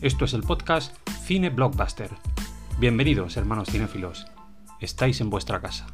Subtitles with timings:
[0.00, 2.08] Esto es el podcast Cine Blockbuster.
[2.78, 4.26] Bienvenidos, hermanos cinéfilos.
[4.80, 5.88] Estáis en vuestra casa.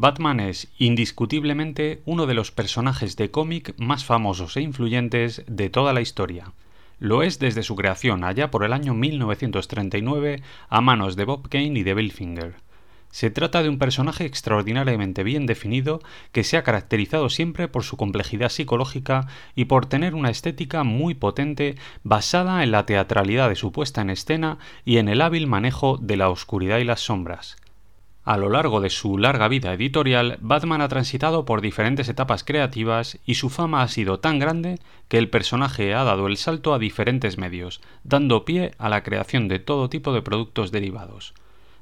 [0.00, 5.92] Batman es indiscutiblemente uno de los personajes de cómic más famosos e influyentes de toda
[5.92, 6.54] la historia.
[6.98, 11.78] Lo es desde su creación allá por el año 1939 a manos de Bob Kane
[11.78, 12.54] y de Bill Finger.
[13.10, 16.00] Se trata de un personaje extraordinariamente bien definido
[16.32, 21.12] que se ha caracterizado siempre por su complejidad psicológica y por tener una estética muy
[21.12, 21.74] potente
[22.04, 24.56] basada en la teatralidad de su puesta en escena
[24.86, 27.58] y en el hábil manejo de la oscuridad y las sombras.
[28.22, 33.18] A lo largo de su larga vida editorial, Batman ha transitado por diferentes etapas creativas
[33.24, 36.78] y su fama ha sido tan grande que el personaje ha dado el salto a
[36.78, 41.32] diferentes medios, dando pie a la creación de todo tipo de productos derivados,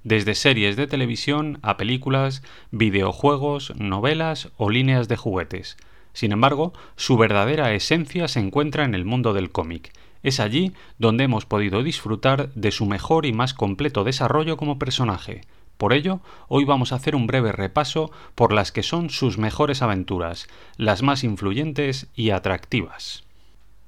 [0.04, 5.76] desde series de televisión a películas, videojuegos, novelas o líneas de juguetes.
[6.12, 9.92] Sin embargo, su verdadera esencia se encuentra en el mundo del cómic.
[10.22, 15.42] Es allí donde hemos podido disfrutar de su mejor y más completo desarrollo como personaje,
[15.78, 19.80] por ello, hoy vamos a hacer un breve repaso por las que son sus mejores
[19.80, 23.24] aventuras, las más influyentes y atractivas.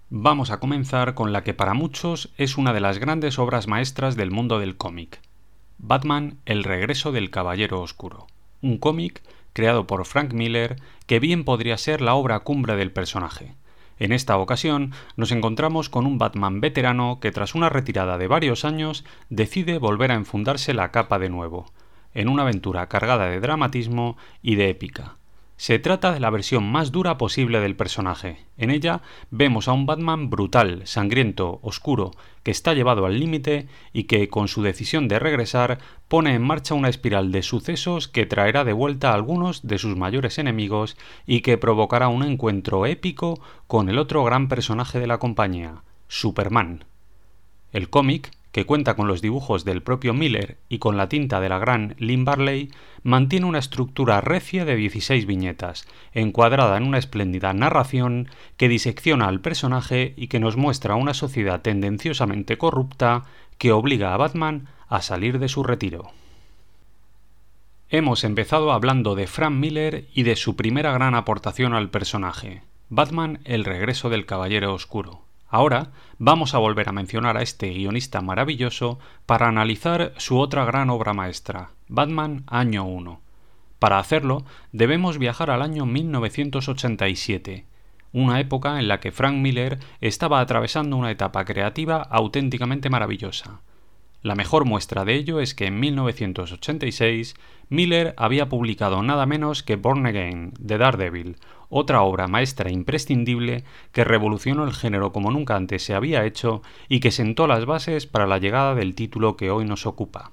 [0.08, 4.16] Vamos a comenzar con la que para muchos es una de las grandes obras maestras
[4.16, 5.20] del mundo del cómic.
[5.78, 8.26] Batman, El regreso del Caballero Oscuro.
[8.62, 9.22] Un cómic
[9.52, 10.76] creado por Frank Miller
[11.06, 13.54] que bien podría ser la obra cumbre del personaje.
[14.00, 18.64] En esta ocasión nos encontramos con un Batman veterano que tras una retirada de varios
[18.64, 21.66] años decide volver a enfundarse la capa de nuevo
[22.14, 25.19] en una aventura cargada de dramatismo y de épica.
[25.60, 28.38] Se trata de la versión más dura posible del personaje.
[28.56, 32.12] En ella vemos a un Batman brutal, sangriento, oscuro,
[32.42, 35.76] que está llevado al límite y que, con su decisión de regresar,
[36.08, 39.98] pone en marcha una espiral de sucesos que traerá de vuelta a algunos de sus
[39.98, 45.18] mayores enemigos y que provocará un encuentro épico con el otro gran personaje de la
[45.18, 46.86] compañía, Superman.
[47.70, 51.48] El cómic que cuenta con los dibujos del propio Miller y con la tinta de
[51.48, 52.70] la gran Lynn Barley,
[53.02, 59.40] mantiene una estructura recia de 16 viñetas, encuadrada en una espléndida narración que disecciona al
[59.40, 63.24] personaje y que nos muestra una sociedad tendenciosamente corrupta
[63.58, 66.10] que obliga a Batman a salir de su retiro.
[67.88, 73.40] Hemos empezado hablando de Frank Miller y de su primera gran aportación al personaje, Batman
[73.44, 75.29] el regreso del Caballero Oscuro.
[75.50, 80.90] Ahora vamos a volver a mencionar a este guionista maravilloso para analizar su otra gran
[80.90, 83.20] obra maestra, Batman Año 1.
[83.80, 87.66] Para hacerlo, debemos viajar al año 1987,
[88.12, 93.60] una época en la que Frank Miller estaba atravesando una etapa creativa auténticamente maravillosa.
[94.22, 97.34] La mejor muestra de ello es que en 1986
[97.70, 101.36] Miller había publicado nada menos que Born Again, de Daredevil,
[101.70, 107.00] otra obra maestra imprescindible que revolucionó el género como nunca antes se había hecho y
[107.00, 110.32] que sentó las bases para la llegada del título que hoy nos ocupa.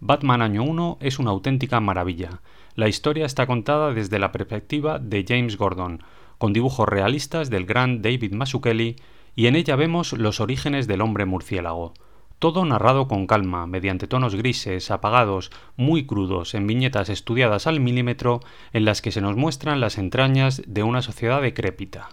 [0.00, 2.40] Batman Año 1 es una auténtica maravilla.
[2.74, 6.02] La historia está contada desde la perspectiva de James Gordon,
[6.38, 8.96] con dibujos realistas del gran David Mazzucchelli,
[9.36, 11.92] y en ella vemos los orígenes del hombre murciélago.
[12.40, 18.40] Todo narrado con calma, mediante tonos grises, apagados, muy crudos, en viñetas estudiadas al milímetro,
[18.72, 22.08] en las que se nos muestran las entrañas de una sociedad decrépita.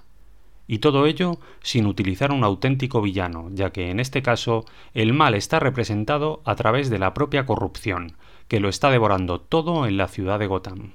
[0.67, 5.33] Y todo ello sin utilizar un auténtico villano, ya que en este caso el mal
[5.33, 8.17] está representado a través de la propia corrupción,
[8.49, 10.91] que lo está devorando todo en la ciudad de Gotham.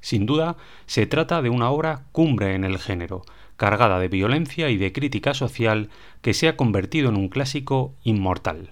[0.00, 0.56] Sin duda,
[0.86, 3.24] se trata de una obra cumbre en el género,
[3.64, 5.88] cargada de violencia y de crítica social
[6.20, 8.68] que se ha convertido en un clásico inmortal.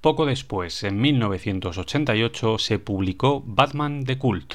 [0.00, 4.54] Poco después, en 1988, se publicó Batman The Cult,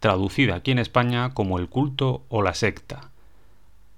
[0.00, 3.10] traducida aquí en España como El culto o la secta.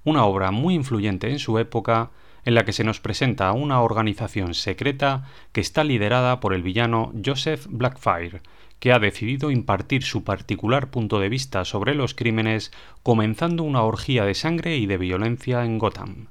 [0.05, 2.11] Una obra muy influyente en su época,
[2.45, 7.13] en la que se nos presenta una organización secreta que está liderada por el villano
[7.25, 8.41] Joseph Blackfire,
[8.81, 12.73] que ha decidido impartir su particular punto de vista sobre los crímenes,
[13.03, 16.27] comenzando una orgía de sangre y de violencia en Gotham.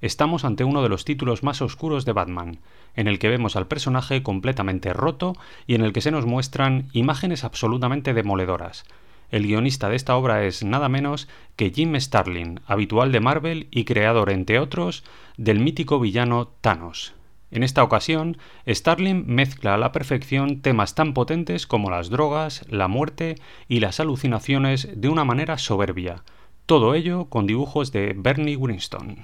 [0.00, 2.58] Estamos ante uno de los títulos más oscuros de Batman,
[2.94, 5.34] en el que vemos al personaje completamente roto
[5.66, 8.84] y en el que se nos muestran imágenes absolutamente demoledoras.
[9.30, 13.84] El guionista de esta obra es nada menos que Jim Starlin, habitual de Marvel y
[13.84, 15.04] creador, entre otros,
[15.36, 17.14] del mítico villano Thanos.
[17.50, 18.36] En esta ocasión,
[18.66, 23.36] Starling mezcla a la perfección temas tan potentes como las drogas, la muerte
[23.68, 26.24] y las alucinaciones de una manera soberbia,
[26.66, 29.22] todo ello con dibujos de Bernie Winston.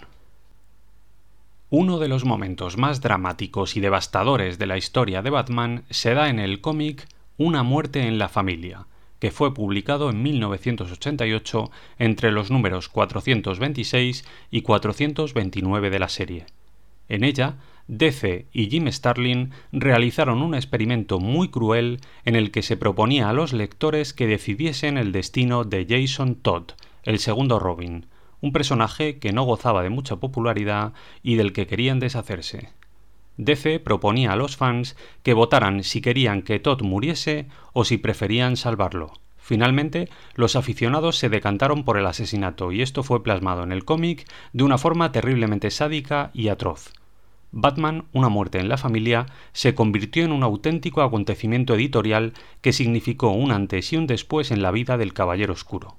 [1.68, 6.30] Uno de los momentos más dramáticos y devastadores de la historia de Batman se da
[6.30, 7.06] en el cómic
[7.36, 8.86] Una muerte en la familia,
[9.18, 16.46] que fue publicado en 1988 entre los números 426 y 429 de la serie.
[17.08, 22.76] En ella, DC y Jim Starlin realizaron un experimento muy cruel en el que se
[22.76, 26.72] proponía a los lectores que decidiesen el destino de Jason Todd,
[27.02, 28.06] el segundo Robin,
[28.40, 30.92] un personaje que no gozaba de mucha popularidad
[31.22, 32.70] y del que querían deshacerse.
[33.36, 38.56] DC proponía a los fans que votaran si querían que Todd muriese o si preferían
[38.56, 39.12] salvarlo.
[39.36, 44.26] Finalmente, los aficionados se decantaron por el asesinato y esto fue plasmado en el cómic
[44.54, 46.92] de una forma terriblemente sádica y atroz.
[47.56, 53.30] Batman, Una muerte en la familia, se convirtió en un auténtico acontecimiento editorial que significó
[53.30, 55.96] un antes y un después en la vida del Caballero Oscuro.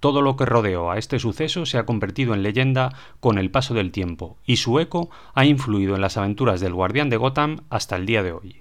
[0.00, 3.72] Todo lo que rodeó a este suceso se ha convertido en leyenda con el paso
[3.72, 7.94] del tiempo, y su eco ha influido en las aventuras del Guardián de Gotham hasta
[7.94, 8.56] el día de hoy.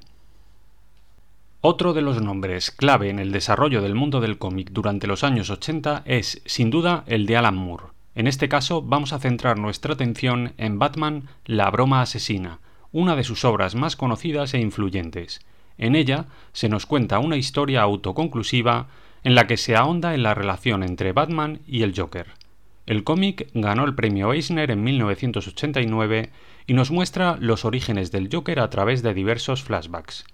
[1.62, 5.50] Otro de los nombres clave en el desarrollo del mundo del cómic durante los años
[5.50, 7.99] 80 es, sin duda, el de Alan Moore.
[8.19, 12.60] En este caso vamos a centrar nuestra atención en Batman, La broma asesina,
[12.92, 15.39] una de sus obras más conocidas e influyentes.
[15.77, 18.88] En ella se nos cuenta una historia autoconclusiva
[19.24, 22.33] en la que se ahonda en la relación entre Batman y el Joker.
[22.86, 26.30] El cómic ganó el premio Eisner en 1989
[26.68, 30.25] y nos muestra los orígenes del Joker a través de diversos flashbacks.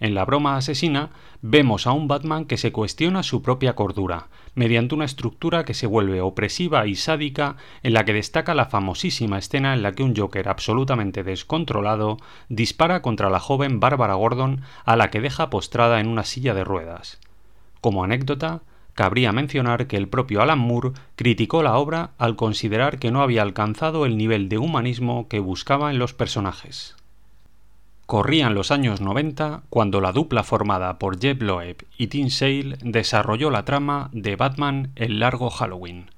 [0.00, 1.10] En la broma asesina
[1.42, 5.86] vemos a un Batman que se cuestiona su propia cordura, mediante una estructura que se
[5.86, 10.16] vuelve opresiva y sádica en la que destaca la famosísima escena en la que un
[10.16, 12.16] Joker absolutamente descontrolado
[12.48, 16.64] dispara contra la joven Bárbara Gordon a la que deja postrada en una silla de
[16.64, 17.20] ruedas.
[17.82, 18.62] Como anécdota,
[18.94, 23.42] cabría mencionar que el propio Alan Moore criticó la obra al considerar que no había
[23.42, 26.96] alcanzado el nivel de humanismo que buscaba en los personajes.
[28.10, 33.50] Corrían los años 90 cuando la dupla formada por Jeb Loeb y Tim Sale desarrolló
[33.50, 36.10] la trama de Batman El largo Halloween,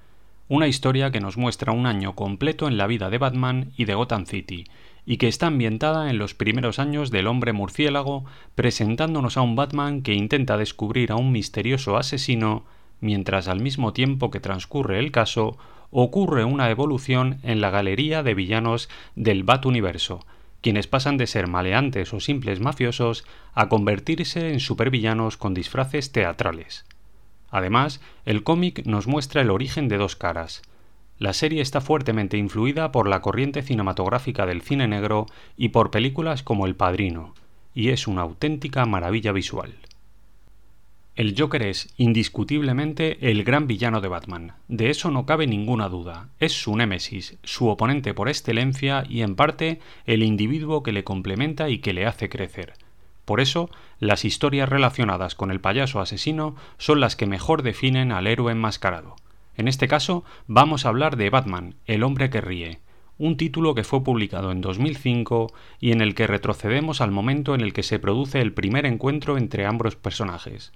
[0.49, 3.95] una historia que nos muestra un año completo en la vida de Batman y de
[3.95, 4.65] Gotham City,
[5.05, 10.01] y que está ambientada en los primeros años del hombre murciélago, presentándonos a un Batman
[10.01, 12.65] que intenta descubrir a un misterioso asesino,
[13.03, 15.59] mientras al mismo tiempo que transcurre el caso,
[15.91, 20.25] ocurre una evolución en la galería de villanos del Bat Universo,
[20.62, 26.87] quienes pasan de ser maleantes o simples mafiosos a convertirse en supervillanos con disfraces teatrales.
[27.50, 30.62] Además, el cómic nos muestra el origen de dos caras.
[31.19, 35.26] La serie está fuertemente influida por la corriente cinematográfica del cine negro
[35.57, 37.35] y por películas como El Padrino,
[37.75, 39.75] y es una auténtica maravilla visual.
[41.14, 44.54] El Joker es, indiscutiblemente, el gran villano de Batman.
[44.69, 46.31] De eso no cabe ninguna duda.
[46.40, 51.69] Es su némesis, su oponente por excelencia y, en parte, el individuo que le complementa
[51.69, 52.73] y que le hace crecer.
[53.26, 53.69] Por eso,
[54.00, 59.16] las historias relacionadas con el payaso asesino son las que mejor definen al héroe enmascarado.
[59.54, 62.81] En este caso vamos a hablar de Batman, el hombre que ríe,
[63.19, 67.61] un título que fue publicado en 2005 y en el que retrocedemos al momento en
[67.61, 70.73] el que se produce el primer encuentro entre ambos personajes.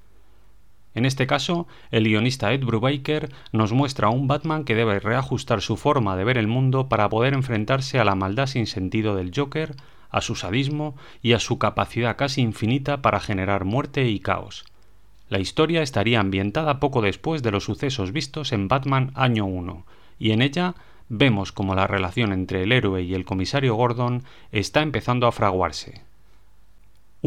[0.97, 5.61] En este caso, el guionista Ed Brubaker nos muestra a un Batman que debe reajustar
[5.61, 9.31] su forma de ver el mundo para poder enfrentarse a la maldad sin sentido del
[9.37, 9.75] Joker,
[10.09, 14.65] a su sadismo y a su capacidad casi infinita para generar muerte y caos.
[15.29, 19.85] La historia estaría ambientada poco después de los sucesos vistos en Batman Año 1,
[20.19, 20.77] y en ella
[21.11, 26.06] vemos como la relación entre el héroe y el comisario Gordon está empezando a fraguarse.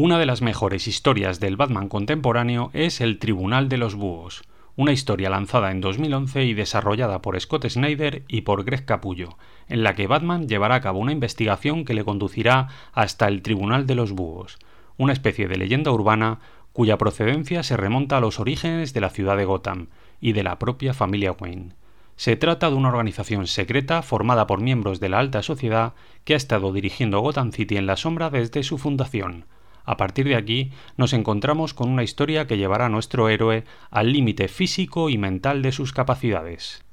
[0.02, 4.92] Una de las mejores historias del Batman contemporáneo es El Tribunal de los Búhos, una
[4.92, 9.36] historia lanzada en 2011 y desarrollada por Scott Snyder y por Greg Capullo,
[9.68, 13.86] en la que Batman llevará a cabo una investigación que le conducirá hasta el Tribunal
[13.86, 14.58] de los Búhos,
[14.96, 16.38] una especie de leyenda urbana
[16.72, 19.88] cuya procedencia se remonta a los orígenes de la ciudad de Gotham
[20.18, 21.74] y de la propia familia Wayne.
[22.16, 25.92] Se trata de una organización secreta formada por miembros de la alta sociedad
[26.24, 29.44] que ha estado dirigiendo Gotham City en la sombra desde su fundación.
[29.84, 34.12] A partir de aquí nos encontramos con una historia que llevará a nuestro héroe al
[34.12, 36.84] límite físico y mental de sus capacidades.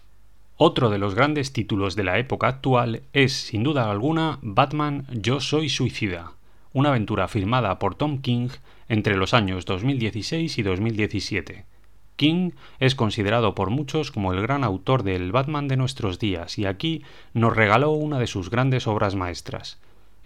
[0.55, 5.39] Otro de los grandes títulos de la época actual es, sin duda alguna, Batman Yo
[5.39, 6.31] Soy Suicida,
[6.73, 8.49] una aventura firmada por Tom King
[8.89, 11.65] entre los años 2016 y 2017.
[12.15, 16.65] King es considerado por muchos como el gran autor del Batman de nuestros días y
[16.65, 17.03] aquí
[17.33, 19.77] nos regaló una de sus grandes obras maestras.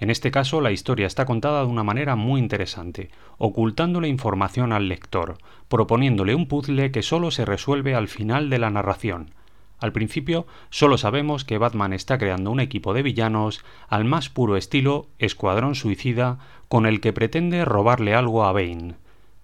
[0.02, 4.90] En este caso la historia está contada de una manera muy interesante, ocultándole información al
[4.90, 5.38] lector,
[5.70, 9.30] proponiéndole un puzzle que solo se resuelve al final de la narración.
[9.78, 14.58] Al principio solo sabemos que Batman está creando un equipo de villanos al más puro
[14.58, 18.96] estilo Escuadrón Suicida con el que pretende robarle algo a Bane.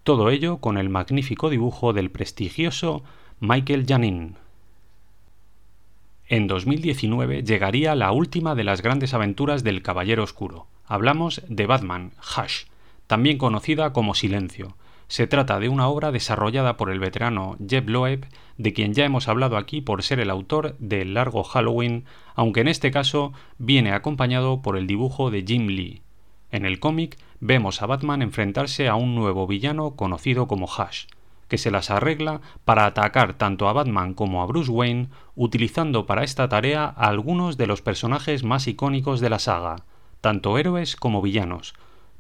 [0.01, 3.03] Todo ello con el magnífico dibujo del prestigioso
[3.39, 4.37] Michael Janin.
[6.29, 10.67] En 2019 llegaría la última de las grandes aventuras del Caballero Oscuro.
[10.85, 12.65] Hablamos de Batman, Hush,
[13.07, 14.75] también conocida como Silencio.
[15.07, 18.25] Se trata de una obra desarrollada por el veterano Jeb Loeb,
[18.57, 22.03] de quien ya hemos hablado aquí por ser el autor de largo Halloween,
[22.35, 26.01] aunque en este caso viene acompañado por el dibujo de Jim Lee.
[26.51, 31.05] En el cómic vemos a Batman enfrentarse a un nuevo villano conocido como Hush,
[31.47, 36.23] que se las arregla para atacar tanto a Batman como a Bruce Wayne, utilizando para
[36.23, 39.77] esta tarea a algunos de los personajes más icónicos de la saga,
[40.21, 41.73] tanto héroes como villanos.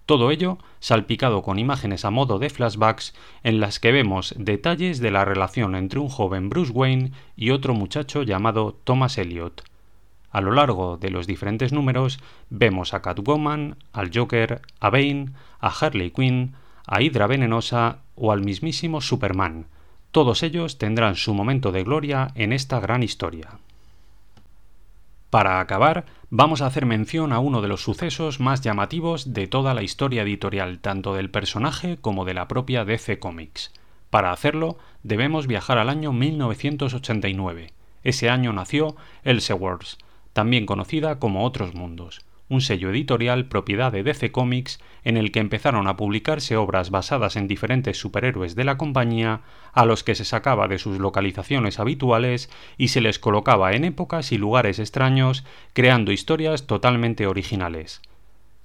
[0.07, 5.11] Todo ello salpicado con imágenes a modo de flashbacks en las que vemos detalles de
[5.11, 9.63] la relación entre un joven Bruce Wayne y otro muchacho llamado Thomas Elliot.
[10.31, 12.19] A lo largo de los diferentes números
[12.49, 16.55] vemos a Catwoman, al Joker, a Bane, a Harley Quinn,
[16.85, 19.67] a Hydra Venenosa o al mismísimo Superman.
[20.11, 23.59] Todos ellos tendrán su momento de gloria en esta gran historia.
[25.29, 29.73] Para acabar, vamos a hacer mención a uno de los sucesos más llamativos de toda
[29.73, 33.73] la historia editorial, tanto del personaje como de la propia DC Comics.
[34.09, 37.73] Para hacerlo, debemos viajar al año 1989.
[38.03, 39.97] Ese año nació Elseworlds,
[40.31, 45.39] también conocida como Otros Mundos, un sello editorial propiedad de DC Comics en el que
[45.39, 49.41] empezaron a publicarse obras basadas en diferentes superhéroes de la compañía
[49.73, 54.31] a los que se sacaba de sus localizaciones habituales y se les colocaba en épocas
[54.31, 58.01] y lugares extraños, creando historias totalmente originales.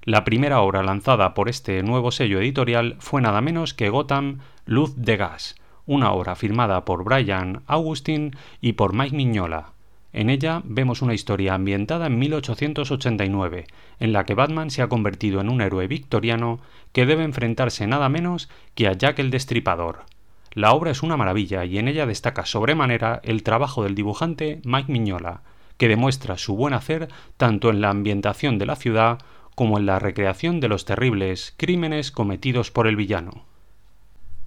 [0.04, 4.94] La primera obra lanzada por este nuevo sello editorial fue nada menos que Gotham Luz
[4.96, 5.54] de Gas,
[5.86, 9.72] una obra firmada por Brian Augustin y por Mike Mignola.
[10.12, 13.66] En ella vemos una historia ambientada en 1889,
[13.98, 16.60] en la que Batman se ha convertido en un héroe victoriano
[16.92, 20.04] que debe enfrentarse nada menos que a Jack el Destripador.
[20.52, 24.92] La obra es una maravilla y en ella destaca sobremanera el trabajo del dibujante Mike
[24.92, 25.40] Mignola,
[25.78, 29.18] que demuestra su buen hacer tanto en la ambientación de la ciudad
[29.54, 33.44] como en la recreación de los terribles crímenes cometidos por el villano.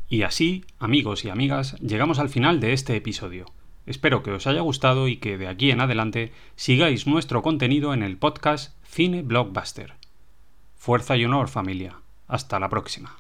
[0.08, 3.48] Y así, amigos y amigas, llegamos al final de este episodio.
[3.86, 8.04] Espero que os haya gustado y que de aquí en adelante sigáis nuestro contenido en
[8.04, 9.94] el podcast Cine Blockbuster.
[10.76, 11.98] Fuerza y honor familia.
[12.28, 13.18] Hasta la próxima.